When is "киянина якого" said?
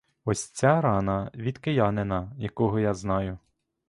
1.57-2.79